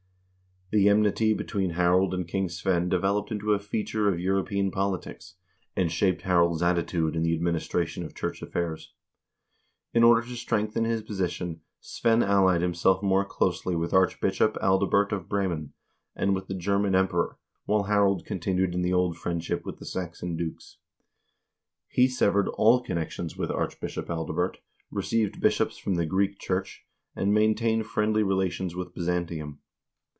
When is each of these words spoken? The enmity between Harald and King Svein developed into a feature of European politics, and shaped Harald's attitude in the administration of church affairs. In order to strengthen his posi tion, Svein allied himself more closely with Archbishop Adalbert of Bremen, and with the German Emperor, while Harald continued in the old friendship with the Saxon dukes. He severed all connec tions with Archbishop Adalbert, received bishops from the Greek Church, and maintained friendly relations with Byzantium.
The 0.73 0.87
enmity 0.87 1.33
between 1.33 1.71
Harald 1.71 2.13
and 2.13 2.25
King 2.25 2.47
Svein 2.47 2.87
developed 2.87 3.29
into 3.29 3.51
a 3.51 3.59
feature 3.59 4.07
of 4.07 4.21
European 4.21 4.71
politics, 4.71 5.35
and 5.75 5.91
shaped 5.91 6.21
Harald's 6.21 6.61
attitude 6.61 7.13
in 7.13 7.23
the 7.23 7.33
administration 7.33 8.05
of 8.05 8.15
church 8.15 8.41
affairs. 8.41 8.93
In 9.93 10.01
order 10.01 10.21
to 10.21 10.35
strengthen 10.37 10.85
his 10.85 11.03
posi 11.03 11.29
tion, 11.29 11.59
Svein 11.81 12.23
allied 12.23 12.61
himself 12.61 13.03
more 13.03 13.25
closely 13.25 13.75
with 13.75 13.93
Archbishop 13.93 14.55
Adalbert 14.61 15.11
of 15.11 15.27
Bremen, 15.27 15.73
and 16.15 16.33
with 16.33 16.47
the 16.47 16.55
German 16.55 16.95
Emperor, 16.95 17.37
while 17.65 17.83
Harald 17.83 18.23
continued 18.25 18.73
in 18.73 18.81
the 18.81 18.93
old 18.93 19.17
friendship 19.17 19.65
with 19.65 19.77
the 19.77 19.85
Saxon 19.85 20.37
dukes. 20.37 20.77
He 21.89 22.07
severed 22.07 22.47
all 22.47 22.81
connec 22.81 23.09
tions 23.09 23.35
with 23.35 23.51
Archbishop 23.51 24.05
Adalbert, 24.05 24.59
received 24.89 25.41
bishops 25.41 25.77
from 25.77 25.95
the 25.95 26.05
Greek 26.05 26.39
Church, 26.39 26.85
and 27.13 27.33
maintained 27.33 27.87
friendly 27.87 28.23
relations 28.23 28.73
with 28.73 28.95
Byzantium. 28.95 29.59